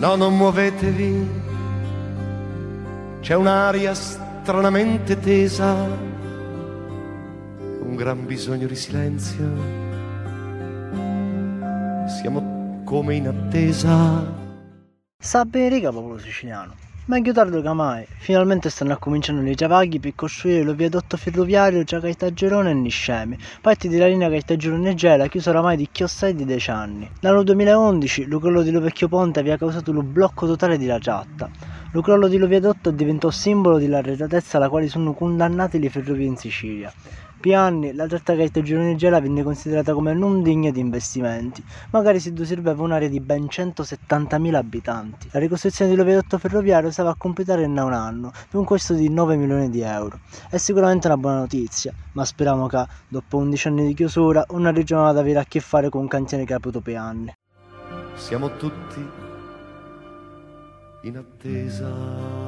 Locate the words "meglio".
17.06-17.32